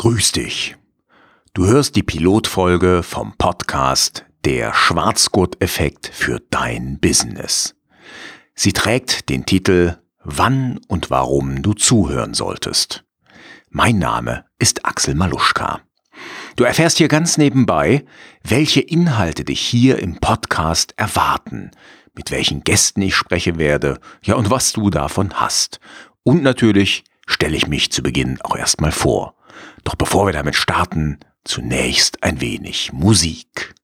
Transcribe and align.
Grüß 0.00 0.32
dich. 0.32 0.76
Du 1.52 1.66
hörst 1.66 1.94
die 1.94 2.02
Pilotfolge 2.02 3.02
vom 3.02 3.34
Podcast 3.36 4.24
Der 4.46 4.72
Schwarzgurt-Effekt 4.72 6.10
für 6.10 6.40
dein 6.48 6.98
Business. 6.98 7.74
Sie 8.54 8.72
trägt 8.72 9.28
den 9.28 9.44
Titel 9.44 9.98
Wann 10.24 10.80
und 10.88 11.10
warum 11.10 11.60
du 11.60 11.74
zuhören 11.74 12.32
solltest. 12.32 13.04
Mein 13.68 13.98
Name 13.98 14.46
ist 14.58 14.86
Axel 14.86 15.14
Maluschka. 15.14 15.82
Du 16.56 16.64
erfährst 16.64 16.96
hier 16.96 17.08
ganz 17.08 17.36
nebenbei, 17.36 18.06
welche 18.42 18.80
Inhalte 18.80 19.44
dich 19.44 19.60
hier 19.60 19.98
im 19.98 20.18
Podcast 20.18 20.94
erwarten, 20.96 21.72
mit 22.14 22.30
welchen 22.30 22.64
Gästen 22.64 23.02
ich 23.02 23.14
sprechen 23.14 23.58
werde, 23.58 24.00
ja 24.24 24.36
und 24.36 24.48
was 24.48 24.72
du 24.72 24.88
davon 24.88 25.34
hast. 25.34 25.78
Und 26.22 26.42
natürlich 26.42 27.04
stelle 27.30 27.56
ich 27.56 27.66
mich 27.66 27.92
zu 27.92 28.02
Beginn 28.02 28.40
auch 28.42 28.56
erstmal 28.56 28.92
vor. 28.92 29.34
Doch 29.84 29.94
bevor 29.94 30.26
wir 30.26 30.32
damit 30.32 30.56
starten, 30.56 31.18
zunächst 31.44 32.22
ein 32.22 32.40
wenig 32.40 32.92
Musik. 32.92 33.74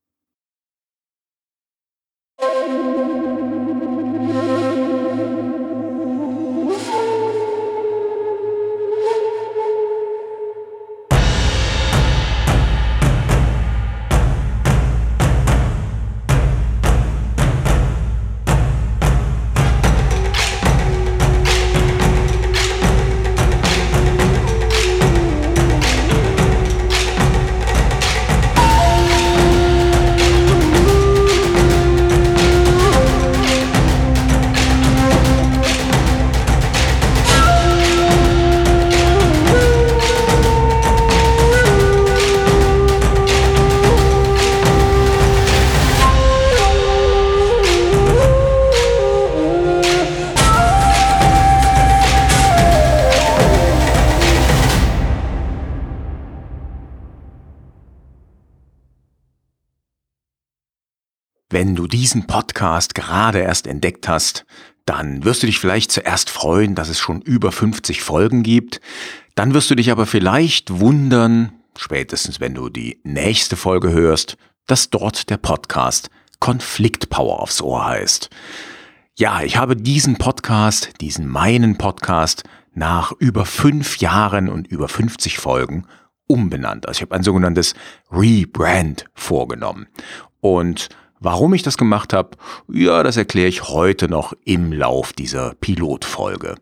Wenn 61.58 61.74
du 61.74 61.86
diesen 61.86 62.26
Podcast 62.26 62.94
gerade 62.94 63.38
erst 63.38 63.66
entdeckt 63.66 64.08
hast, 64.08 64.44
dann 64.84 65.24
wirst 65.24 65.42
du 65.42 65.46
dich 65.46 65.58
vielleicht 65.58 65.90
zuerst 65.90 66.28
freuen, 66.28 66.74
dass 66.74 66.90
es 66.90 66.98
schon 66.98 67.22
über 67.22 67.50
50 67.50 68.02
Folgen 68.02 68.42
gibt. 68.42 68.82
Dann 69.36 69.54
wirst 69.54 69.70
du 69.70 69.74
dich 69.74 69.90
aber 69.90 70.04
vielleicht 70.04 70.80
wundern, 70.80 71.52
spätestens 71.78 72.40
wenn 72.40 72.52
du 72.52 72.68
die 72.68 73.00
nächste 73.04 73.56
Folge 73.56 73.90
hörst, 73.90 74.36
dass 74.66 74.90
dort 74.90 75.30
der 75.30 75.38
Podcast 75.38 76.10
Konfliktpower 76.40 77.40
aufs 77.40 77.62
Ohr 77.62 77.86
heißt. 77.86 78.28
Ja, 79.14 79.40
ich 79.40 79.56
habe 79.56 79.76
diesen 79.76 80.16
Podcast, 80.16 81.00
diesen 81.00 81.26
meinen 81.26 81.78
Podcast, 81.78 82.44
nach 82.74 83.12
über 83.12 83.46
fünf 83.46 83.96
Jahren 83.96 84.50
und 84.50 84.66
über 84.66 84.88
50 84.88 85.38
Folgen 85.38 85.86
umbenannt. 86.26 86.86
Also 86.86 86.98
ich 86.98 87.02
habe 87.02 87.14
ein 87.14 87.22
sogenanntes 87.22 87.72
Rebrand 88.12 89.06
vorgenommen. 89.14 89.86
Und 90.42 90.90
Warum 91.20 91.54
ich 91.54 91.62
das 91.62 91.78
gemacht 91.78 92.12
habe, 92.12 92.30
ja, 92.68 93.02
das 93.02 93.16
erkläre 93.16 93.48
ich 93.48 93.68
heute 93.68 94.08
noch 94.08 94.34
im 94.44 94.72
Lauf 94.72 95.12
dieser 95.12 95.54
Pilotfolge. 95.54 96.56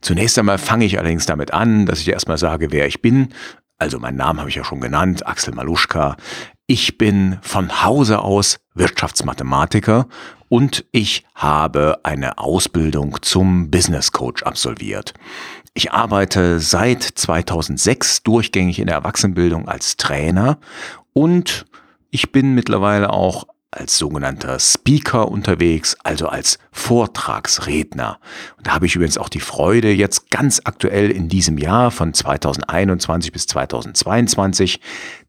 Zunächst 0.00 0.38
einmal 0.38 0.58
fange 0.58 0.84
ich 0.84 0.98
allerdings 0.98 1.26
damit 1.26 1.54
an, 1.54 1.86
dass 1.86 2.00
ich 2.00 2.08
erstmal 2.08 2.38
sage, 2.38 2.70
wer 2.70 2.86
ich 2.86 3.00
bin. 3.00 3.28
Also 3.78 3.98
meinen 3.98 4.18
Namen 4.18 4.40
habe 4.40 4.50
ich 4.50 4.56
ja 4.56 4.64
schon 4.64 4.80
genannt, 4.80 5.26
Axel 5.26 5.54
Maluschka. 5.54 6.16
Ich 6.66 6.98
bin 6.98 7.38
von 7.42 7.82
Hause 7.82 8.20
aus 8.20 8.58
Wirtschaftsmathematiker 8.74 10.06
und 10.48 10.84
ich 10.92 11.24
habe 11.34 11.98
eine 12.04 12.38
Ausbildung 12.38 13.16
zum 13.22 13.70
Business 13.70 14.12
Coach 14.12 14.42
absolviert. 14.42 15.14
Ich 15.72 15.92
arbeite 15.92 16.60
seit 16.60 17.02
2006 17.02 18.22
durchgängig 18.22 18.78
in 18.78 18.86
der 18.86 18.96
Erwachsenenbildung 18.96 19.66
als 19.66 19.96
Trainer 19.96 20.58
und 21.12 21.66
ich 22.10 22.30
bin 22.30 22.54
mittlerweile 22.54 23.12
auch 23.12 23.44
als 23.76 23.98
sogenannter 23.98 24.58
Speaker 24.58 25.30
unterwegs, 25.30 25.96
also 26.02 26.28
als 26.28 26.58
Vortragsredner. 26.72 28.18
Und 28.56 28.66
da 28.66 28.74
habe 28.74 28.86
ich 28.86 28.94
übrigens 28.94 29.18
auch 29.18 29.28
die 29.28 29.40
Freude, 29.40 29.92
jetzt 29.92 30.30
ganz 30.30 30.60
aktuell 30.64 31.10
in 31.10 31.28
diesem 31.28 31.58
Jahr 31.58 31.90
von 31.90 32.14
2021 32.14 33.32
bis 33.32 33.46
2022 33.46 34.80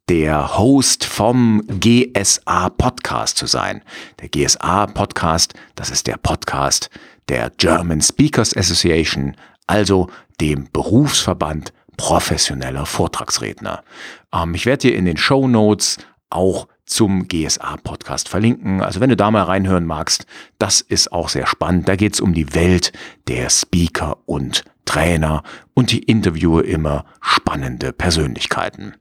der 0.08 0.58
Host 0.58 1.04
vom 1.06 1.64
GSA 1.68 2.70
Podcast 2.70 3.38
zu 3.38 3.48
sein. 3.48 3.82
Der 4.22 4.30
GSA 4.30 4.88
Podcast, 4.88 5.54
das 5.76 5.90
ist 5.90 6.08
der 6.08 6.18
Podcast 6.18 6.90
der 7.28 7.52
German 7.58 8.02
Speakers 8.02 8.56
Association, 8.56 9.36
also 9.68 10.10
dem 10.40 10.68
Berufsverband 10.72 11.74
professioneller 11.98 12.86
Vortragsredner. 12.86 13.84
Ähm, 14.34 14.54
ich 14.54 14.66
werde 14.66 14.90
dir 14.90 14.96
in 14.96 15.06
den 15.06 15.18
Show 15.18 15.48
Notes 15.48 15.98
auch 16.36 16.68
zum 16.86 17.28
GSA-Podcast 17.28 18.30
verlinken. 18.30 18.82
Also 18.82 19.00
wenn 19.00 19.10
du 19.10 19.16
da 19.16 19.32
mal 19.32 19.44
reinhören 19.44 19.86
magst, 19.86 20.28
das 20.60 20.82
ist 20.82 21.12
auch 21.12 21.30
sehr 21.30 21.48
spannend. 21.48 21.88
Da 21.88 21.96
geht 21.96 22.14
es 22.14 22.22
um 22.22 22.34
die 22.34 22.54
Welt 22.54 22.92
der 23.28 23.50
Speaker 23.50 24.18
und 24.26 24.64
Trainer 24.86 25.42
und 25.74 25.92
die 25.92 26.04
interviewe 26.04 26.62
immer 26.62 27.06
spannende 27.22 27.92
Persönlichkeiten. 27.92 28.96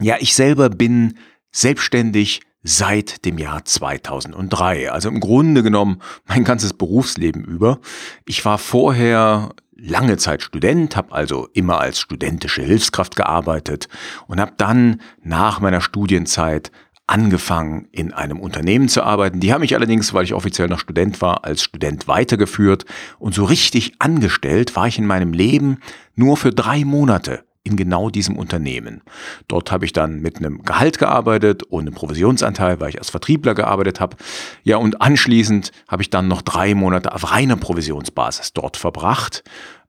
Ja, 0.00 0.16
ich 0.20 0.34
selber 0.34 0.70
bin 0.70 1.18
selbstständig 1.50 2.42
seit 2.62 3.24
dem 3.24 3.38
Jahr 3.38 3.64
2003. 3.64 4.92
Also 4.92 5.08
im 5.08 5.20
Grunde 5.20 5.62
genommen 5.62 6.00
mein 6.26 6.44
ganzes 6.44 6.72
Berufsleben 6.72 7.44
über. 7.44 7.80
Ich 8.26 8.44
war 8.44 8.58
vorher 8.58 9.50
lange 9.80 10.16
Zeit 10.16 10.42
Student, 10.42 10.96
habe 10.96 11.12
also 11.12 11.48
immer 11.52 11.80
als 11.80 11.98
studentische 11.98 12.62
Hilfskraft 12.62 13.16
gearbeitet 13.16 13.88
und 14.26 14.40
habe 14.40 14.52
dann 14.56 15.00
nach 15.22 15.60
meiner 15.60 15.80
Studienzeit 15.80 16.70
angefangen, 17.06 17.88
in 17.90 18.12
einem 18.12 18.38
Unternehmen 18.38 18.88
zu 18.88 19.02
arbeiten. 19.02 19.40
Die 19.40 19.52
haben 19.52 19.62
mich 19.62 19.74
allerdings, 19.74 20.14
weil 20.14 20.24
ich 20.24 20.34
offiziell 20.34 20.68
noch 20.68 20.78
Student 20.78 21.20
war, 21.20 21.44
als 21.44 21.64
Student 21.64 22.06
weitergeführt. 22.06 22.84
Und 23.18 23.34
so 23.34 23.44
richtig 23.44 23.94
angestellt 23.98 24.76
war 24.76 24.86
ich 24.86 24.98
in 24.98 25.06
meinem 25.06 25.32
Leben 25.32 25.80
nur 26.14 26.36
für 26.36 26.52
drei 26.52 26.84
Monate 26.84 27.44
in 27.62 27.76
genau 27.76 28.10
diesem 28.10 28.36
Unternehmen. 28.36 29.02
Dort 29.48 29.70
habe 29.70 29.84
ich 29.84 29.92
dann 29.92 30.20
mit 30.20 30.38
einem 30.38 30.62
Gehalt 30.62 30.98
gearbeitet 30.98 31.62
und 31.62 31.86
einem 31.86 31.94
Provisionsanteil, 31.94 32.80
weil 32.80 32.90
ich 32.90 32.98
als 32.98 33.10
Vertriebler 33.10 33.54
gearbeitet 33.54 34.00
habe. 34.00 34.16
Ja, 34.62 34.78
und 34.78 35.02
anschließend 35.02 35.70
habe 35.88 36.02
ich 36.02 36.10
dann 36.10 36.28
noch 36.28 36.42
drei 36.42 36.74
Monate 36.74 37.14
auf 37.14 37.32
reiner 37.32 37.56
Provisionsbasis 37.56 38.54
dort 38.54 38.76
verbracht. 38.78 39.44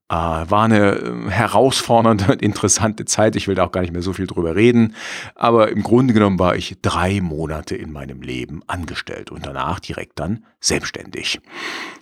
Äh, 0.09 0.13
war 0.13 0.65
eine 0.65 0.95
äh, 0.95 1.29
herausfordernde 1.29 2.33
und 2.33 2.41
interessante 2.41 3.05
Zeit. 3.05 3.37
Ich 3.37 3.47
will 3.47 3.55
da 3.55 3.63
auch 3.63 3.71
gar 3.71 3.79
nicht 3.79 3.93
mehr 3.93 4.01
so 4.01 4.11
viel 4.11 4.27
drüber 4.27 4.57
reden. 4.57 4.93
Aber 5.35 5.69
im 5.69 5.83
Grunde 5.83 6.13
genommen 6.13 6.37
war 6.37 6.57
ich 6.57 6.75
drei 6.81 7.21
Monate 7.21 7.77
in 7.77 7.93
meinem 7.93 8.21
Leben 8.21 8.61
angestellt 8.67 9.31
und 9.31 9.45
danach 9.45 9.79
direkt 9.79 10.19
dann 10.19 10.43
selbstständig. 10.59 11.39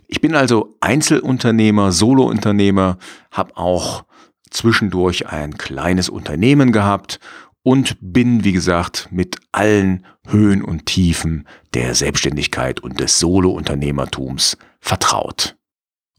Ich 0.07 0.21
bin 0.21 0.33
also 0.33 0.75
Einzelunternehmer, 0.79 1.91
Solounternehmer, 1.91 2.97
habe 3.29 3.55
auch 3.55 4.05
zwischendurch 4.49 5.27
ein 5.27 5.57
kleines 5.57 6.09
Unternehmen 6.09 6.71
gehabt 6.71 7.19
und 7.63 7.97
bin, 8.01 8.43
wie 8.43 8.53
gesagt, 8.53 9.09
mit 9.11 9.37
allen 9.51 10.05
Höhen 10.27 10.63
und 10.63 10.85
Tiefen 10.85 11.47
der 11.73 11.95
Selbstständigkeit 11.95 12.79
und 12.79 12.99
des 12.99 13.19
Solo-Unternehmertums 13.19 14.57
vertraut. 14.79 15.55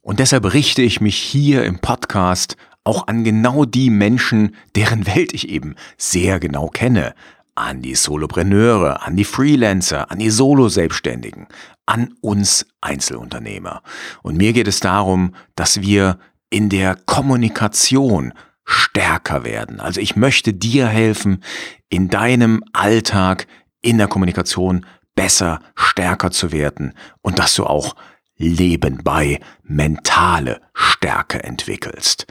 Und 0.03 0.19
deshalb 0.19 0.53
richte 0.53 0.83
ich 0.83 1.01
mich 1.01 1.17
hier 1.17 1.65
im 1.65 1.79
Podcast 1.79 2.57
auch 2.85 3.07
an 3.07 3.25
genau 3.25 3.65
die 3.65 3.91
Menschen, 3.91 4.55
deren 4.75 5.07
Welt 5.07 5.35
ich 5.35 5.49
eben 5.49 5.75
sehr 5.97 6.41
genau 6.41 6.69
kenne. 6.69 7.15
An 7.55 7.83
die 7.83 7.95
Solopreneure, 7.95 9.03
an 9.03 9.17
die 9.17 9.25
Freelancer, 9.25 10.11
an 10.11 10.19
die 10.19 10.31
Solo-Selbstständigen, 10.31 11.47
an 11.85 12.15
uns 12.21 12.67
Einzelunternehmer. 12.81 13.83
Und 14.23 14.39
mir 14.39 14.53
geht 14.53 14.69
es 14.69 14.81
darum, 14.81 15.35
dass 15.57 15.83
wir 15.83 16.19
in 16.51 16.69
der 16.69 16.97
Kommunikation 17.07 18.35
stärker 18.65 19.45
werden. 19.45 19.81
Also 19.81 20.01
ich 20.01 20.17
möchte 20.17 20.53
dir 20.53 20.87
helfen, 20.87 21.43
in 21.89 22.09
deinem 22.09 22.63
Alltag, 22.73 23.47
in 23.81 23.99
der 23.99 24.09
Kommunikation 24.09 24.87
besser, 25.15 25.61
stärker 25.75 26.31
zu 26.31 26.53
werden 26.53 26.95
und 27.23 27.39
dass 27.39 27.55
du 27.55 27.65
auch 27.65 27.97
nebenbei 28.37 29.41
mentale 29.63 30.61
Stärke 30.73 31.43
entwickelst. 31.43 32.27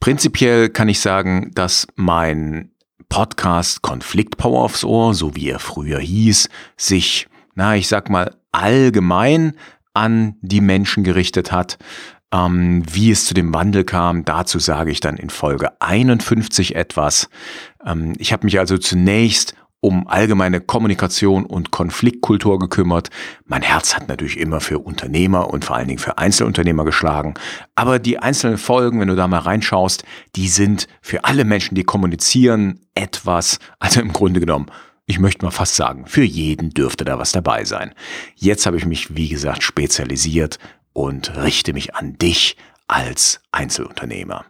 Prinzipiell 0.00 0.68
kann 0.68 0.88
ich 0.88 1.00
sagen, 1.00 1.50
dass 1.54 1.86
mein 1.94 2.72
Podcast 3.08 3.82
Konflikt 3.82 4.36
Power 4.36 4.64
aufs 4.64 4.84
Ohr, 4.84 5.14
so 5.14 5.36
wie 5.36 5.50
er 5.50 5.58
früher 5.58 6.00
hieß, 6.00 6.48
sich, 6.76 7.28
na, 7.54 7.76
ich 7.76 7.88
sag 7.88 8.10
mal, 8.10 8.34
allgemein 8.50 9.56
an 9.96 10.36
die 10.42 10.60
Menschen 10.60 11.02
gerichtet 11.02 11.50
hat. 11.50 11.78
Ähm, 12.32 12.82
wie 12.92 13.10
es 13.10 13.24
zu 13.24 13.34
dem 13.34 13.54
Wandel 13.54 13.84
kam, 13.84 14.24
dazu 14.24 14.58
sage 14.58 14.90
ich 14.90 15.00
dann 15.00 15.16
in 15.16 15.30
Folge 15.30 15.80
51 15.80 16.74
etwas. 16.74 17.28
Ähm, 17.84 18.14
ich 18.18 18.32
habe 18.32 18.44
mich 18.44 18.58
also 18.58 18.78
zunächst 18.78 19.54
um 19.80 20.08
allgemeine 20.08 20.60
Kommunikation 20.60 21.46
und 21.46 21.70
Konfliktkultur 21.70 22.58
gekümmert. 22.58 23.10
Mein 23.44 23.62
Herz 23.62 23.94
hat 23.94 24.08
natürlich 24.08 24.38
immer 24.38 24.60
für 24.60 24.80
Unternehmer 24.80 25.50
und 25.50 25.64
vor 25.64 25.76
allen 25.76 25.86
Dingen 25.86 26.00
für 26.00 26.18
Einzelunternehmer 26.18 26.84
geschlagen. 26.84 27.34
Aber 27.74 27.98
die 27.98 28.18
einzelnen 28.18 28.58
Folgen, 28.58 29.00
wenn 29.00 29.08
du 29.08 29.16
da 29.16 29.28
mal 29.28 29.38
reinschaust, 29.38 30.02
die 30.34 30.48
sind 30.48 30.88
für 31.00 31.24
alle 31.24 31.44
Menschen, 31.44 31.76
die 31.76 31.84
kommunizieren, 31.84 32.80
etwas, 32.94 33.60
also 33.78 34.00
im 34.00 34.12
Grunde 34.12 34.40
genommen, 34.40 34.66
ich 35.06 35.20
möchte 35.20 35.44
mal 35.44 35.52
fast 35.52 35.76
sagen, 35.76 36.06
für 36.06 36.24
jeden 36.24 36.70
dürfte 36.70 37.04
da 37.04 37.18
was 37.18 37.32
dabei 37.32 37.64
sein. 37.64 37.94
Jetzt 38.34 38.66
habe 38.66 38.76
ich 38.76 38.84
mich, 38.84 39.16
wie 39.16 39.28
gesagt, 39.28 39.62
spezialisiert 39.62 40.58
und 40.92 41.36
richte 41.36 41.72
mich 41.72 41.94
an 41.94 42.18
dich 42.18 42.56
als 42.88 43.40
Einzelunternehmer. 43.52 44.44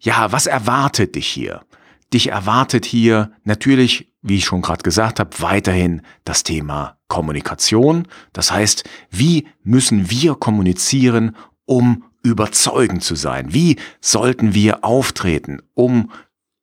Ja, 0.00 0.32
was 0.32 0.46
erwartet 0.46 1.14
dich 1.14 1.26
hier? 1.26 1.64
Dich 2.12 2.28
erwartet 2.28 2.86
hier 2.86 3.32
natürlich, 3.44 4.10
wie 4.22 4.36
ich 4.36 4.46
schon 4.46 4.62
gerade 4.62 4.82
gesagt 4.82 5.20
habe, 5.20 5.30
weiterhin 5.40 6.02
das 6.24 6.44
Thema 6.44 6.96
Kommunikation. 7.08 8.08
Das 8.32 8.50
heißt, 8.50 8.84
wie 9.10 9.46
müssen 9.62 10.10
wir 10.10 10.34
kommunizieren, 10.34 11.36
um 11.66 12.04
überzeugend 12.22 13.04
zu 13.04 13.14
sein? 13.14 13.52
Wie 13.52 13.76
sollten 14.00 14.54
wir 14.54 14.84
auftreten, 14.84 15.60
um 15.74 16.10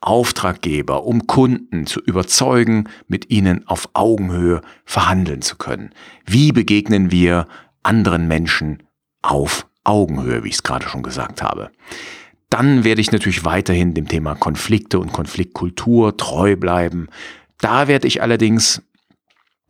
Auftraggeber, 0.01 1.05
um 1.05 1.25
Kunden 1.27 1.87
zu 1.87 1.99
überzeugen, 1.99 2.89
mit 3.07 3.29
ihnen 3.31 3.67
auf 3.67 3.89
Augenhöhe 3.93 4.61
verhandeln 4.85 5.41
zu 5.41 5.55
können? 5.55 5.91
Wie 6.25 6.51
begegnen 6.51 7.11
wir 7.11 7.47
anderen 7.83 8.27
Menschen 8.27 8.83
auf 9.21 9.67
Augenhöhe, 9.83 10.43
wie 10.43 10.49
ich 10.49 10.55
es 10.55 10.63
gerade 10.63 10.87
schon 10.87 11.03
gesagt 11.03 11.41
habe? 11.41 11.71
Dann 12.49 12.83
werde 12.83 13.01
ich 13.01 13.11
natürlich 13.11 13.43
weiterhin 13.45 13.93
dem 13.93 14.07
Thema 14.07 14.35
Konflikte 14.35 14.99
und 14.99 15.11
Konfliktkultur 15.11 16.15
treu 16.17 16.55
bleiben. 16.55 17.07
Da 17.59 17.87
werde 17.87 18.07
ich 18.07 18.21
allerdings 18.21 18.83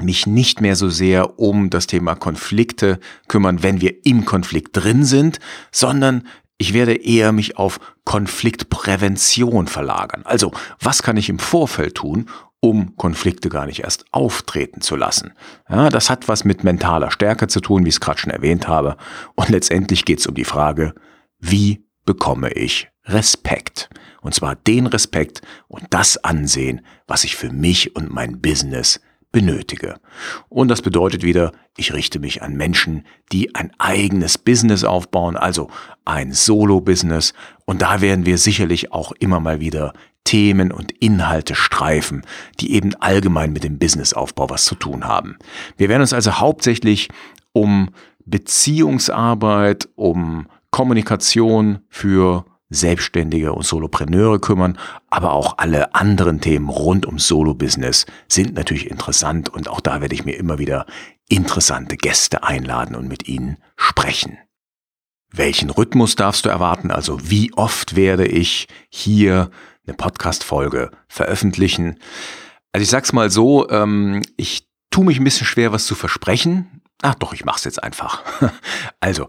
mich 0.01 0.27
nicht 0.27 0.61
mehr 0.61 0.75
so 0.75 0.89
sehr 0.89 1.39
um 1.39 1.69
das 1.69 1.87
Thema 1.87 2.15
Konflikte 2.15 2.99
kümmern, 3.27 3.63
wenn 3.63 3.81
wir 3.81 4.05
im 4.05 4.25
Konflikt 4.25 4.75
drin 4.75 5.05
sind, 5.05 5.39
sondern 5.71 6.27
ich 6.57 6.73
werde 6.73 6.95
eher 6.95 7.31
mich 7.31 7.57
auf 7.57 7.79
Konfliktprävention 8.05 9.67
verlagern. 9.67 10.21
Also, 10.25 10.51
was 10.79 11.03
kann 11.03 11.17
ich 11.17 11.29
im 11.29 11.39
Vorfeld 11.39 11.95
tun, 11.95 12.29
um 12.65 12.95
Konflikte 12.95 13.49
gar 13.49 13.67
nicht 13.67 13.83
erst 13.83 14.05
auftreten 14.11 14.81
zu 14.81 14.95
lassen. 14.95 15.33
Ja, 15.69 15.89
das 15.89 16.09
hat 16.09 16.27
was 16.27 16.45
mit 16.45 16.63
mentaler 16.63 17.11
Stärke 17.11 17.47
zu 17.47 17.59
tun, 17.61 17.85
wie 17.85 17.89
ich 17.89 17.95
es 17.95 18.01
gerade 18.01 18.17
schon 18.17 18.31
erwähnt 18.31 18.67
habe. 18.67 18.97
Und 19.35 19.49
letztendlich 19.49 20.03
geht 20.03 20.19
es 20.19 20.25
um 20.25 20.33
die 20.33 20.45
Frage, 20.45 20.95
wie 21.37 21.85
bekomme 22.05 22.51
ich 22.53 22.89
Respekt. 23.03 23.89
Und 24.21 24.33
zwar 24.33 24.55
den 24.55 24.87
Respekt 24.87 25.41
und 25.67 25.83
das 25.91 26.17
Ansehen, 26.17 26.81
was 27.05 27.23
ich 27.23 27.35
für 27.35 27.51
mich 27.51 27.95
und 27.95 28.11
mein 28.11 28.41
Business 28.41 28.99
benötige. 29.35 29.95
Und 30.47 30.69
das 30.69 30.81
bedeutet 30.81 31.21
wieder, 31.21 31.51
ich 31.75 31.93
richte 31.93 32.19
mich 32.19 32.41
an 32.41 32.55
Menschen, 32.55 33.05
die 33.33 33.53
ein 33.53 33.69
eigenes 33.79 34.37
Business 34.37 34.85
aufbauen, 34.85 35.35
also 35.35 35.69
ein 36.05 36.31
Solo-Business. 36.31 37.33
Und 37.65 37.81
da 37.81 37.99
werden 37.99 38.25
wir 38.25 38.37
sicherlich 38.37 38.93
auch 38.93 39.11
immer 39.19 39.41
mal 39.41 39.59
wieder 39.59 39.91
Themen 40.23 40.71
und 40.71 40.93
Inhalte 40.93 41.53
streifen, 41.53 42.21
die 42.61 42.75
eben 42.75 42.95
allgemein 43.01 43.51
mit 43.51 43.65
dem 43.65 43.77
Businessaufbau 43.77 44.49
was 44.49 44.63
zu 44.63 44.75
tun 44.75 45.03
haben. 45.03 45.35
Wir 45.75 45.89
werden 45.89 46.01
uns 46.01 46.13
also 46.13 46.39
hauptsächlich 46.39 47.09
um 47.51 47.89
Beziehungsarbeit, 48.25 49.89
um 49.95 50.47
Kommunikation 50.71 51.79
für 51.89 52.45
Selbstständige 52.69 53.53
und 53.53 53.63
Solopreneure 53.63 54.39
kümmern, 54.39 54.77
aber 55.09 55.33
auch 55.33 55.57
alle 55.57 55.93
anderen 55.93 56.41
Themen 56.41 56.69
rund 56.69 57.05
um 57.05 57.19
Solo-Business 57.19 58.05
sind 58.27 58.55
natürlich 58.55 58.89
interessant 58.89 59.49
und 59.49 59.69
auch 59.69 59.81
da 59.81 60.01
werde 60.01 60.15
ich 60.15 60.25
mir 60.25 60.35
immer 60.35 60.57
wieder 60.57 60.85
interessante 61.29 61.95
Gäste 61.97 62.43
einladen 62.43 62.95
und 62.95 63.07
mit 63.07 63.27
ihnen 63.27 63.57
sprechen. 63.75 64.37
Welchen 65.31 65.69
Rhythmus 65.69 66.15
darfst 66.15 66.45
du 66.45 66.49
erwarten? 66.49 66.91
Also 66.91 67.19
wie 67.29 67.53
oft 67.53 67.95
werde 67.95 68.25
ich 68.25 68.67
hier 68.89 69.51
eine 69.85 69.95
Podcast-Folge 69.95 70.91
veröffentlichen? 71.07 71.99
Also 72.71 72.83
ich 72.83 72.89
sag's 72.89 73.13
mal 73.13 73.29
so, 73.29 73.69
ähm, 73.69 74.21
ich 74.37 74.67
tue 74.89 75.05
mich 75.05 75.19
ein 75.19 75.23
bisschen 75.23 75.45
schwer, 75.45 75.71
was 75.71 75.85
zu 75.85 75.93
versprechen. 75.93 76.81
Ach 77.01 77.15
doch, 77.15 77.33
ich 77.33 77.45
mach's 77.45 77.65
jetzt 77.65 77.83
einfach. 77.83 78.23
Also, 79.01 79.27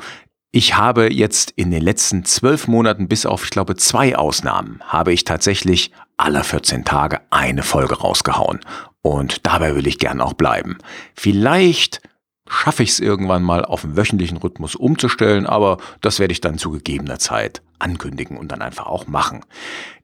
ich 0.56 0.74
habe 0.74 1.12
jetzt 1.12 1.50
in 1.50 1.70
den 1.70 1.82
letzten 1.82 2.24
zwölf 2.24 2.66
Monaten 2.66 3.08
bis 3.08 3.26
auf, 3.26 3.44
ich 3.44 3.50
glaube, 3.50 3.76
zwei 3.76 4.16
Ausnahmen, 4.16 4.80
habe 4.86 5.12
ich 5.12 5.24
tatsächlich 5.24 5.92
aller 6.16 6.44
14 6.44 6.86
Tage 6.86 7.20
eine 7.28 7.62
Folge 7.62 7.98
rausgehauen. 7.98 8.60
Und 9.02 9.46
dabei 9.46 9.76
will 9.76 9.86
ich 9.86 9.98
gern 9.98 10.22
auch 10.22 10.32
bleiben. 10.32 10.78
Vielleicht 11.14 12.00
schaffe 12.48 12.84
ich 12.84 12.88
es 12.88 13.00
irgendwann 13.00 13.42
mal 13.42 13.66
auf 13.66 13.84
einen 13.84 13.98
wöchentlichen 13.98 14.38
Rhythmus 14.38 14.74
umzustellen, 14.74 15.44
aber 15.44 15.76
das 16.00 16.20
werde 16.20 16.32
ich 16.32 16.40
dann 16.40 16.56
zu 16.56 16.70
gegebener 16.70 17.18
Zeit 17.18 17.60
ankündigen 17.78 18.38
und 18.38 18.50
dann 18.50 18.62
einfach 18.62 18.86
auch 18.86 19.06
machen. 19.06 19.44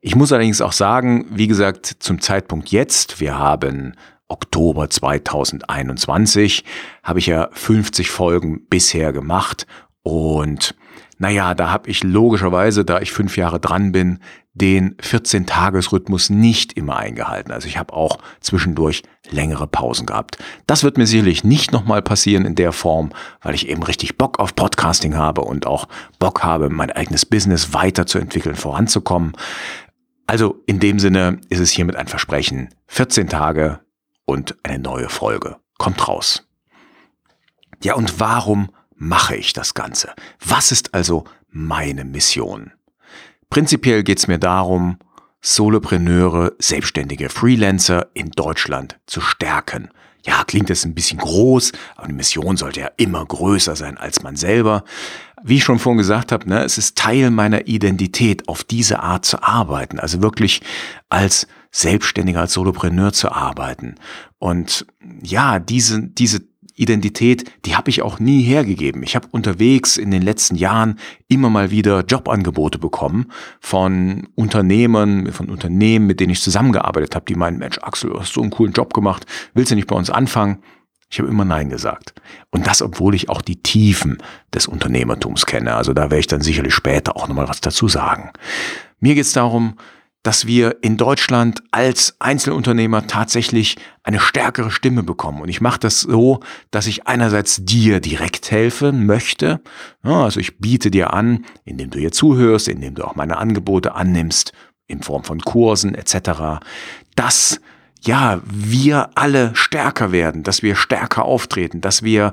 Ich 0.03 0.17
muss 0.17 0.33
allerdings 0.33 0.61
auch 0.61 0.73
sagen, 0.73 1.29
wie 1.31 1.47
gesagt, 1.47 1.87
zum 1.87 2.21
Zeitpunkt 2.21 2.69
jetzt, 2.69 3.21
wir 3.21 3.39
haben 3.39 3.95
Oktober 4.29 4.91
2021, 4.91 6.65
habe 7.03 7.21
ich 7.21 7.27
ja 7.27 7.49
50 7.53 8.11
Folgen 8.11 8.67
bisher 8.69 9.15
gemacht 9.15 9.67
und 10.03 10.75
naja, 11.19 11.55
da 11.55 11.71
habe 11.71 11.89
ich 11.89 12.03
logischerweise, 12.03 12.85
da 12.85 13.01
ich 13.01 13.13
fünf 13.13 13.37
Jahre 13.37 13.61
dran 13.61 13.93
bin, 13.93 14.19
den 14.55 14.97
14-Tages-Rhythmus 14.97 16.31
nicht 16.31 16.73
immer 16.73 16.97
eingehalten. 16.97 17.53
Also 17.53 17.69
ich 17.69 17.79
habe 17.79 17.95
auch 17.95 18.19
zwischendurch 18.41 19.03
längere 19.31 19.69
Pausen 19.69 20.05
gehabt. 20.05 20.39
Das 20.67 20.83
wird 20.83 20.99
mir 20.99 21.07
sicherlich 21.07 21.45
nicht 21.45 21.71
nochmal 21.71 22.03
passieren 22.03 22.45
in 22.45 22.57
der 22.57 22.73
Form, 22.73 23.13
weil 23.41 23.55
ich 23.55 23.69
eben 23.69 23.85
richtig 23.85 24.19
Bock 24.19 24.41
auf 24.41 24.57
Podcasting 24.57 25.17
habe 25.17 25.43
und 25.43 25.67
auch 25.67 25.87
Bock 26.19 26.43
habe, 26.43 26.69
mein 26.71 26.91
eigenes 26.91 27.25
Business 27.25 27.73
weiterzuentwickeln, 27.73 28.57
voranzukommen. 28.57 29.33
Also 30.27 30.63
in 30.67 30.81
dem 30.81 30.99
Sinne 30.99 31.41
ist 31.49 31.61
es 31.61 31.71
hiermit 31.71 31.97
ein 31.97 32.09
Versprechen. 32.09 32.69
14 32.89 33.29
Tage 33.29 33.81
und 34.25 34.57
eine 34.65 34.79
neue 34.81 35.09
Folge. 35.09 35.57
Kommt 35.79 36.09
raus. 36.09 36.49
Ja, 37.83 37.95
und 37.95 38.21
warum 38.21 38.71
mache 39.03 39.35
ich 39.35 39.53
das 39.53 39.75
Ganze? 39.75 40.13
Was 40.45 40.71
ist 40.71 40.95
also 40.95 41.25
meine 41.51 42.05
Mission? 42.05 42.71
Prinzipiell 43.51 44.05
geht 44.05 44.19
es 44.19 44.29
mir 44.29 44.39
darum, 44.39 44.99
Solopreneure, 45.41 46.53
selbstständige 46.61 47.29
Freelancer 47.29 48.07
in 48.15 48.31
Deutschland 48.31 48.99
zu 49.07 49.21
stärken. 49.21 49.91
Ja, 50.25 50.45
klingt 50.45 50.71
das 50.71 50.85
ein 50.85 50.95
bisschen 50.95 51.19
groß, 51.19 51.73
aber 51.97 52.07
die 52.07 52.15
Mission 52.15 52.57
sollte 52.57 52.81
ja 52.81 52.91
immer 52.97 53.27
größer 53.27 53.75
sein 53.75 53.99
als 53.99 54.23
man 54.23 54.37
selber. 54.37 54.85
Wie 55.43 55.57
ich 55.57 55.65
schon 55.65 55.81
vorhin 55.81 55.99
gesagt 55.99 56.31
habe, 56.31 56.49
ne, 56.49 56.63
es 56.63 56.79
ist 56.79 56.97
Teil 56.97 57.33
meiner 57.33 57.67
Identität, 57.67 58.49
auf 58.49 58.63
diese 58.63 59.01
Art 59.01 59.25
zu 59.25 59.43
arbeiten. 59.43 59.99
Also 59.99 60.23
wirklich 60.23 60.61
als 61.09 61.49
Selbstständiger, 61.73 62.43
als 62.43 62.53
Solopreneur 62.53 63.13
zu 63.13 63.33
arbeiten. 63.33 63.97
Und 64.39 64.87
ja, 65.23 65.59
diese, 65.59 66.03
diese 66.03 66.52
Identität, 66.75 67.51
die 67.65 67.77
habe 67.77 67.91
ich 67.91 68.03
auch 68.03 68.19
nie 68.19 68.43
hergegeben. 68.43 69.03
Ich 69.03 69.15
habe 69.15 69.29
unterwegs 69.31 69.97
in 69.97 70.11
den 70.11 70.23
letzten 70.23 70.57
Jahren 70.57 70.99
immer 71.29 71.51
mal 71.51 71.71
wieder 71.71 72.05
Jobangebote 72.05 72.79
bekommen 72.79 73.27
von 73.61 74.29
Unternehmern, 74.35 75.33
von 75.33 75.49
Unternehmen, 75.51 76.07
mit 76.07 76.21
denen 76.21 76.33
ich 76.33 76.43
zusammengearbeitet 76.43 77.15
habe, 77.15 77.27
die 77.27 77.35
meinen, 77.35 77.59
Mensch, 77.59 77.79
Axel, 77.83 78.11
du 78.11 78.21
hast 78.21 78.33
so 78.33 78.43
einen 78.43 78.51
coolen 78.51 78.73
Job 78.73 78.95
gemacht, 78.95 79.27
willst 79.55 79.71
du 79.71 79.75
nicht 79.75 79.89
bei 79.89 79.97
uns 79.97 80.11
anfangen? 80.11 80.63
Ich 81.11 81.19
habe 81.19 81.29
immer 81.29 81.45
Nein 81.45 81.69
gesagt. 81.69 82.15
Und 82.51 82.67
das, 82.67 82.81
obwohl 82.81 83.15
ich 83.15 83.29
auch 83.29 83.43
die 83.43 83.63
Tiefen 83.63 84.17
des 84.55 84.67
Unternehmertums 84.67 85.45
kenne. 85.45 85.75
Also 85.75 85.93
da 85.93 86.05
werde 86.05 86.21
ich 86.21 86.27
dann 86.27 86.41
sicherlich 86.41 86.75
später 86.75 87.17
auch 87.17 87.29
nochmal 87.29 87.51
was 87.51 87.61
dazu 87.61 87.87
sagen. 87.87 88.31
Mir 88.99 89.15
geht 89.15 89.27
es 89.27 89.33
darum, 89.33 89.75
dass 90.23 90.47
wir 90.47 90.79
in 90.83 90.97
Deutschland 90.97 91.63
als 91.73 92.17
Einzelunternehmer 92.21 93.07
tatsächlich 93.07 93.77
eine 94.05 94.21
stärkere 94.21 94.71
Stimme 94.71 95.03
bekommen. 95.03 95.41
Und 95.41 95.49
ich 95.49 95.61
mache 95.61 95.81
das 95.81 96.01
so, 96.01 96.41
dass 96.71 96.87
ich 96.87 97.07
einerseits 97.07 97.65
dir 97.65 98.01
direkt 98.01 98.51
helfen 98.51 99.07
möchte. 99.07 99.61
also 100.03 100.39
ich 100.39 100.59
biete 100.59 100.91
dir 100.91 101.13
an, 101.13 101.45
indem 101.65 101.91
du 101.91 101.99
hier 101.99 102.13
zuhörst, 102.13 102.69
indem 102.69 102.95
du 102.95 103.05
auch 103.05 103.17
meine 103.17 103.39
Angebote 103.39 103.95
annimmst, 103.95 104.53
in 104.87 105.03
Form 105.03 105.25
von 105.25 105.41
Kursen 105.41 105.95
etc., 105.95 106.65
dass 107.17 107.61
ja, 108.05 108.41
wir 108.45 109.11
alle 109.15 109.55
stärker 109.55 110.11
werden, 110.11 110.43
dass 110.43 110.63
wir 110.63 110.75
stärker 110.75 111.25
auftreten, 111.25 111.81
dass 111.81 112.03
wir 112.03 112.33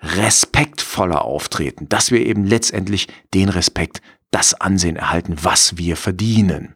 respektvoller 0.00 1.24
auftreten, 1.24 1.88
dass 1.88 2.10
wir 2.10 2.24
eben 2.24 2.44
letztendlich 2.44 3.08
den 3.34 3.48
Respekt 3.48 4.00
das 4.32 4.54
Ansehen 4.54 4.96
erhalten, 4.96 5.36
was 5.42 5.78
wir 5.78 5.96
verdienen. 5.96 6.74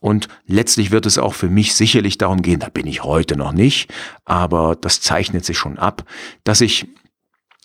Und 0.00 0.28
letztlich 0.46 0.90
wird 0.90 1.06
es 1.06 1.16
auch 1.16 1.32
für 1.32 1.48
mich 1.48 1.74
sicherlich 1.74 2.18
darum 2.18 2.42
gehen, 2.42 2.60
da 2.60 2.68
bin 2.68 2.86
ich 2.86 3.04
heute 3.04 3.36
noch 3.36 3.52
nicht, 3.52 3.90
aber 4.26 4.76
das 4.76 5.00
zeichnet 5.00 5.46
sich 5.46 5.56
schon 5.56 5.78
ab, 5.78 6.04
dass 6.44 6.60
ich 6.60 6.86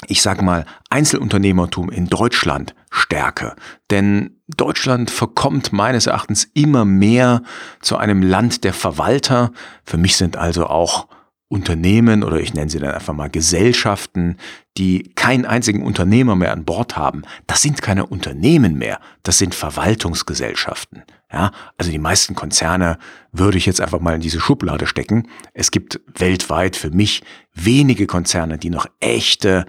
ich 0.07 0.21
sage 0.23 0.43
mal, 0.43 0.65
Einzelunternehmertum 0.89 1.91
in 1.91 2.07
Deutschland 2.07 2.73
stärke. 2.89 3.55
Denn 3.91 4.41
Deutschland 4.47 5.11
verkommt 5.11 5.73
meines 5.73 6.07
Erachtens 6.07 6.49
immer 6.55 6.85
mehr 6.85 7.43
zu 7.81 7.97
einem 7.97 8.23
Land 8.23 8.63
der 8.63 8.73
Verwalter. 8.73 9.51
Für 9.83 9.97
mich 9.97 10.17
sind 10.17 10.37
also 10.37 10.65
auch 10.65 11.07
Unternehmen 11.51 12.23
oder 12.23 12.39
ich 12.39 12.53
nenne 12.53 12.71
sie 12.71 12.79
dann 12.79 12.93
einfach 12.93 13.13
mal 13.13 13.29
Gesellschaften, 13.29 14.37
die 14.77 15.11
keinen 15.15 15.45
einzigen 15.45 15.83
Unternehmer 15.83 16.37
mehr 16.37 16.53
an 16.53 16.63
Bord 16.63 16.95
haben, 16.95 17.23
das 17.45 17.61
sind 17.61 17.81
keine 17.81 18.05
Unternehmen 18.05 18.77
mehr, 18.77 18.99
das 19.23 19.37
sind 19.37 19.53
Verwaltungsgesellschaften. 19.53 21.03
Ja, 21.31 21.51
also 21.77 21.91
die 21.91 21.99
meisten 21.99 22.35
Konzerne 22.35 22.97
würde 23.33 23.57
ich 23.57 23.65
jetzt 23.65 23.81
einfach 23.81 23.99
mal 23.99 24.15
in 24.15 24.21
diese 24.21 24.39
Schublade 24.39 24.87
stecken. 24.87 25.27
Es 25.53 25.71
gibt 25.71 25.99
weltweit 26.17 26.75
für 26.75 26.89
mich 26.89 27.21
wenige 27.53 28.07
Konzerne, 28.07 28.57
die 28.57 28.69
noch 28.69 28.85
echte 28.99 29.65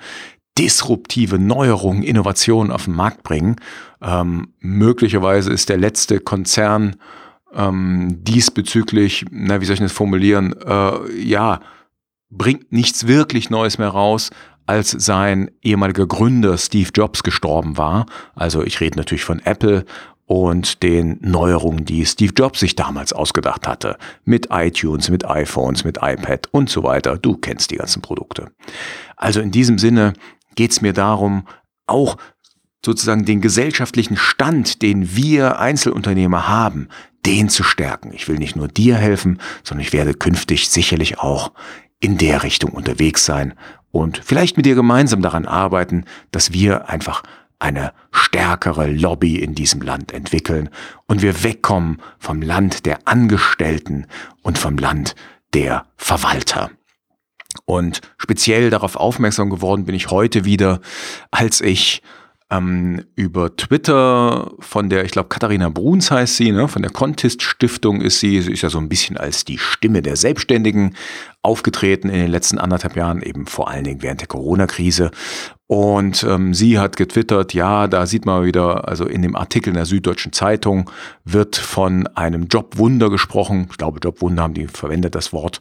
disruptive 0.58 1.38
Neuerungen, 1.38 2.02
Innovationen 2.02 2.72
auf 2.72 2.84
den 2.84 2.94
Markt 2.94 3.22
bringen. 3.22 3.56
Ähm, 4.00 4.54
möglicherweise 4.60 5.52
ist 5.52 5.68
der 5.68 5.78
letzte 5.78 6.20
Konzern 6.20 6.96
ähm, 7.54 8.18
diesbezüglich, 8.22 9.24
na, 9.30 9.60
wie 9.60 9.64
soll 9.64 9.74
ich 9.74 9.80
das 9.80 9.92
formulieren, 9.92 10.54
äh, 10.64 11.20
ja, 11.20 11.60
bringt 12.30 12.72
nichts 12.72 13.06
wirklich 13.06 13.50
Neues 13.50 13.78
mehr 13.78 13.88
raus, 13.88 14.30
als 14.66 14.90
sein 14.90 15.50
ehemaliger 15.62 16.06
Gründer 16.06 16.56
Steve 16.56 16.90
Jobs 16.94 17.22
gestorben 17.22 17.76
war. 17.76 18.06
Also 18.34 18.62
ich 18.62 18.80
rede 18.80 18.96
natürlich 18.96 19.24
von 19.24 19.40
Apple 19.40 19.84
und 20.26 20.82
den 20.82 21.18
Neuerungen, 21.20 21.84
die 21.84 22.06
Steve 22.06 22.32
Jobs 22.34 22.60
sich 22.60 22.74
damals 22.74 23.12
ausgedacht 23.12 23.66
hatte. 23.66 23.98
Mit 24.24 24.48
iTunes, 24.50 25.10
mit 25.10 25.26
iPhones, 25.28 25.84
mit 25.84 25.98
iPad 26.00 26.48
und 26.52 26.70
so 26.70 26.84
weiter. 26.84 27.18
Du 27.18 27.36
kennst 27.36 27.70
die 27.70 27.76
ganzen 27.76 28.02
Produkte. 28.02 28.50
Also 29.16 29.40
in 29.40 29.50
diesem 29.50 29.78
Sinne 29.78 30.14
geht 30.54 30.70
es 30.70 30.80
mir 30.80 30.92
darum, 30.92 31.46
auch 31.86 32.16
sozusagen 32.84 33.24
den 33.24 33.40
gesellschaftlichen 33.40 34.16
Stand, 34.16 34.82
den 34.82 35.14
wir 35.14 35.58
Einzelunternehmer 35.58 36.48
haben, 36.48 36.88
den 37.26 37.48
zu 37.48 37.62
stärken. 37.62 38.12
Ich 38.12 38.28
will 38.28 38.38
nicht 38.38 38.56
nur 38.56 38.68
dir 38.68 38.96
helfen, 38.96 39.40
sondern 39.62 39.86
ich 39.86 39.92
werde 39.92 40.14
künftig 40.14 40.68
sicherlich 40.68 41.18
auch 41.18 41.52
in 42.00 42.18
der 42.18 42.42
Richtung 42.42 42.70
unterwegs 42.70 43.24
sein 43.24 43.54
und 43.92 44.20
vielleicht 44.24 44.56
mit 44.56 44.66
dir 44.66 44.74
gemeinsam 44.74 45.22
daran 45.22 45.46
arbeiten, 45.46 46.04
dass 46.32 46.52
wir 46.52 46.88
einfach 46.88 47.22
eine 47.58 47.92
stärkere 48.10 48.88
Lobby 48.88 49.36
in 49.36 49.54
diesem 49.54 49.82
Land 49.82 50.12
entwickeln 50.12 50.68
und 51.06 51.22
wir 51.22 51.44
wegkommen 51.44 51.98
vom 52.18 52.42
Land 52.42 52.86
der 52.86 53.06
Angestellten 53.06 54.06
und 54.42 54.58
vom 54.58 54.76
Land 54.76 55.14
der 55.54 55.86
Verwalter. 55.96 56.70
Und 57.64 58.00
speziell 58.18 58.70
darauf 58.70 58.96
aufmerksam 58.96 59.50
geworden 59.50 59.84
bin 59.84 59.94
ich 59.94 60.10
heute 60.10 60.44
wieder, 60.44 60.80
als 61.30 61.60
ich 61.60 62.02
ähm, 62.52 63.02
über 63.16 63.56
Twitter 63.56 64.52
von 64.58 64.90
der, 64.90 65.04
ich 65.04 65.12
glaube, 65.12 65.30
Katharina 65.30 65.70
Bruns 65.70 66.10
heißt 66.10 66.36
sie, 66.36 66.52
ne, 66.52 66.68
von 66.68 66.82
der 66.82 66.90
Contest 66.90 67.42
Stiftung 67.42 68.02
ist 68.02 68.20
sie. 68.20 68.42
Sie 68.42 68.52
ist 68.52 68.62
ja 68.62 68.68
so 68.68 68.78
ein 68.78 68.90
bisschen 68.90 69.16
als 69.16 69.44
die 69.44 69.58
Stimme 69.58 70.02
der 70.02 70.16
Selbstständigen 70.16 70.94
aufgetreten 71.40 72.10
in 72.10 72.20
den 72.20 72.30
letzten 72.30 72.58
anderthalb 72.58 72.94
Jahren, 72.94 73.22
eben 73.22 73.46
vor 73.46 73.68
allen 73.68 73.84
Dingen 73.84 74.02
während 74.02 74.20
der 74.20 74.28
Corona-Krise. 74.28 75.10
Und 75.66 76.24
ähm, 76.24 76.52
sie 76.52 76.78
hat 76.78 76.96
getwittert, 76.96 77.54
ja, 77.54 77.88
da 77.88 78.04
sieht 78.04 78.26
man 78.26 78.44
wieder, 78.44 78.86
also 78.86 79.06
in 79.06 79.22
dem 79.22 79.34
Artikel 79.34 79.70
in 79.70 79.76
der 79.76 79.86
Süddeutschen 79.86 80.32
Zeitung 80.32 80.90
wird 81.24 81.56
von 81.56 82.06
einem 82.08 82.48
Jobwunder 82.48 83.08
gesprochen. 83.08 83.68
Ich 83.70 83.78
glaube, 83.78 83.98
Jobwunder 84.02 84.42
haben 84.42 84.54
die 84.54 84.66
verwendet 84.66 85.14
das 85.14 85.32
Wort, 85.32 85.60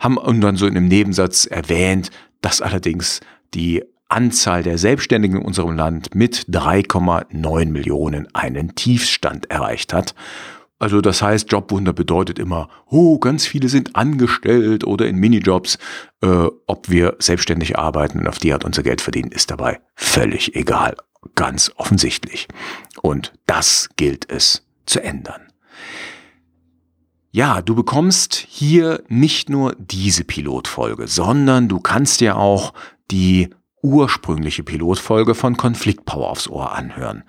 haben 0.00 0.18
und 0.18 0.40
dann 0.40 0.56
so 0.56 0.66
in 0.66 0.76
einem 0.76 0.88
Nebensatz 0.88 1.46
erwähnt, 1.46 2.10
dass 2.40 2.60
allerdings 2.60 3.20
die 3.54 3.84
Anzahl 4.12 4.62
der 4.62 4.78
Selbstständigen 4.78 5.38
in 5.38 5.44
unserem 5.44 5.74
Land 5.74 6.14
mit 6.14 6.46
3,9 6.50 7.66
Millionen 7.66 8.28
einen 8.34 8.74
Tiefstand 8.74 9.50
erreicht 9.50 9.92
hat. 9.92 10.14
Also 10.78 11.00
das 11.00 11.22
heißt, 11.22 11.50
Jobwunder 11.50 11.92
bedeutet 11.92 12.38
immer, 12.38 12.68
oh, 12.86 13.18
ganz 13.18 13.46
viele 13.46 13.68
sind 13.68 13.94
angestellt 13.94 14.84
oder 14.84 15.06
in 15.06 15.16
Minijobs. 15.16 15.78
Äh, 16.22 16.48
ob 16.66 16.90
wir 16.90 17.16
selbstständig 17.20 17.78
arbeiten 17.78 18.18
und 18.18 18.28
auf 18.28 18.38
die 18.38 18.52
Art 18.52 18.64
unser 18.64 18.82
Geld 18.82 19.00
verdienen, 19.00 19.30
ist 19.30 19.50
dabei 19.50 19.80
völlig 19.94 20.56
egal. 20.56 20.96
Ganz 21.36 21.70
offensichtlich. 21.76 22.48
Und 23.00 23.32
das 23.46 23.90
gilt 23.96 24.28
es 24.28 24.66
zu 24.84 25.00
ändern. 25.02 25.42
Ja, 27.30 27.62
du 27.62 27.74
bekommst 27.74 28.34
hier 28.34 29.04
nicht 29.08 29.48
nur 29.48 29.74
diese 29.78 30.24
Pilotfolge, 30.24 31.06
sondern 31.06 31.68
du 31.68 31.80
kannst 31.80 32.20
dir 32.20 32.36
auch 32.36 32.74
die 33.10 33.48
ursprüngliche 33.82 34.62
Pilotfolge 34.62 35.34
von 35.34 35.56
Konfliktpower 35.56 36.30
aufs 36.30 36.48
Ohr 36.48 36.72
anhören. 36.72 37.24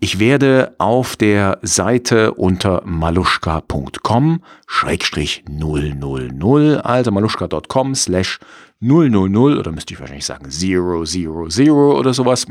Ich 0.00 0.20
werde 0.20 0.76
auf 0.78 1.16
der 1.16 1.58
Seite 1.62 2.34
unter 2.34 2.82
maluschka.com 2.84 4.44
schrägstrich 4.68 5.44
000, 5.48 6.80
also 6.82 7.10
maluschka.com 7.10 7.94
slash 7.96 8.38
000 8.80 9.58
oder 9.58 9.72
müsste 9.72 9.94
ich 9.94 10.00
wahrscheinlich 10.00 10.26
sagen 10.26 10.50
000 10.50 11.70
oder 11.70 12.14
sowas. 12.14 12.46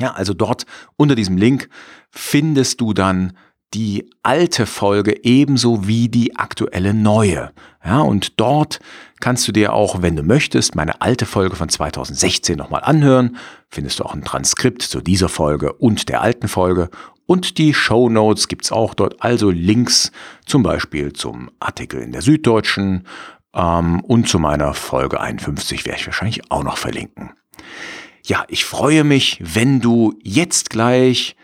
Ja, 0.00 0.12
also 0.14 0.34
dort 0.34 0.66
unter 0.96 1.14
diesem 1.14 1.36
Link 1.36 1.68
findest 2.10 2.80
du 2.80 2.92
dann 2.92 3.36
die 3.72 4.08
alte 4.22 4.66
Folge 4.66 5.24
ebenso 5.24 5.86
wie 5.86 6.08
die 6.08 6.36
aktuelle 6.36 6.94
neue. 6.94 7.52
Ja, 7.84 8.00
und 8.00 8.38
dort 8.40 8.78
kannst 9.20 9.48
du 9.48 9.52
dir 9.52 9.72
auch, 9.72 10.02
wenn 10.02 10.16
du 10.16 10.22
möchtest, 10.22 10.74
meine 10.74 11.00
alte 11.00 11.26
Folge 11.26 11.56
von 11.56 11.68
2016 11.68 12.56
nochmal 12.56 12.82
anhören. 12.84 13.36
Findest 13.68 13.98
du 13.98 14.04
auch 14.04 14.14
ein 14.14 14.24
Transkript 14.24 14.82
zu 14.82 15.00
dieser 15.00 15.28
Folge 15.28 15.72
und 15.72 16.08
der 16.08 16.20
alten 16.20 16.48
Folge. 16.48 16.88
Und 17.26 17.58
die 17.58 17.74
Show 17.74 18.08
Notes 18.08 18.48
gibt's 18.48 18.70
auch 18.70 18.94
dort, 18.94 19.22
also 19.22 19.50
Links 19.50 20.12
zum 20.46 20.62
Beispiel 20.62 21.12
zum 21.12 21.50
Artikel 21.58 22.00
in 22.00 22.12
der 22.12 22.22
Süddeutschen 22.22 23.04
ähm, 23.54 24.00
und 24.00 24.28
zu 24.28 24.38
meiner 24.38 24.74
Folge 24.74 25.20
51 25.20 25.86
werde 25.86 26.00
ich 26.00 26.06
wahrscheinlich 26.06 26.50
auch 26.50 26.64
noch 26.64 26.76
verlinken. 26.76 27.32
Ja, 28.26 28.44
ich 28.48 28.64
freue 28.64 29.04
mich, 29.04 29.38
wenn 29.40 29.80
du 29.80 30.14
jetzt 30.22 30.70
gleich 30.70 31.36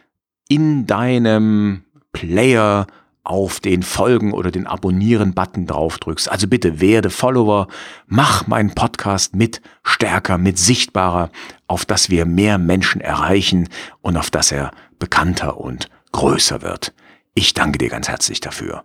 in 0.48 0.86
deinem 0.86 1.84
Player 2.12 2.86
auf 3.22 3.60
den 3.60 3.82
Folgen 3.82 4.32
oder 4.32 4.50
den 4.50 4.66
Abonnieren-Button 4.66 5.66
draufdrückst. 5.66 6.30
Also 6.30 6.48
bitte 6.48 6.80
werde 6.80 7.10
Follower, 7.10 7.68
mach 8.06 8.46
meinen 8.46 8.74
Podcast 8.74 9.36
mit 9.36 9.60
stärker, 9.82 10.38
mit 10.38 10.58
sichtbarer, 10.58 11.30
auf 11.66 11.84
dass 11.84 12.10
wir 12.10 12.24
mehr 12.24 12.58
Menschen 12.58 13.00
erreichen 13.00 13.68
und 14.00 14.16
auf 14.16 14.30
dass 14.30 14.52
er 14.52 14.70
bekannter 14.98 15.58
und 15.58 15.88
größer 16.12 16.62
wird. 16.62 16.92
Ich 17.34 17.54
danke 17.54 17.78
dir 17.78 17.88
ganz 17.88 18.08
herzlich 18.08 18.40
dafür. 18.40 18.84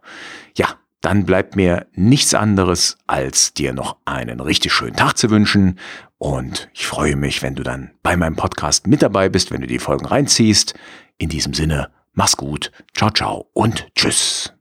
Ja, 0.56 0.68
dann 1.02 1.26
bleibt 1.26 1.56
mir 1.56 1.88
nichts 1.94 2.34
anderes, 2.34 2.98
als 3.08 3.54
dir 3.54 3.74
noch 3.74 3.98
einen 4.06 4.40
richtig 4.40 4.74
schönen 4.74 4.96
Tag 4.96 5.18
zu 5.18 5.30
wünschen. 5.30 5.80
Und 6.18 6.70
ich 6.74 6.88
freue 6.88 7.16
mich, 7.16 7.42
wenn 7.42 7.56
du 7.56 7.64
dann 7.64 7.92
bei 8.04 8.18
meinem 8.18 8.36
Podcast 8.36 8.88
mit 8.88 9.02
dabei 9.02 9.30
bist, 9.30 9.52
wenn 9.52 9.62
du 9.62 9.68
die 9.68 9.80
Folgen 9.80 10.06
reinziehst. 10.06 10.74
In 11.18 11.30
diesem 11.30 11.54
Sinne, 11.54 11.90
Mach's 12.16 12.38
gut. 12.38 12.72
Ciao, 12.96 13.12
ciao 13.12 13.50
und 13.54 13.88
tschüss. 13.96 14.55